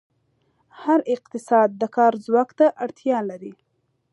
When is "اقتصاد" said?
1.13-1.69